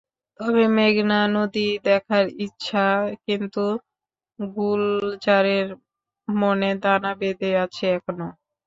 [0.39, 2.85] তবে মেঘনা নদী দেখার ইচ্ছা
[3.25, 3.63] কিন্তু
[4.39, 5.67] গুলজারের
[6.27, 8.27] মনে দানা বেঁধে আছে এখনো।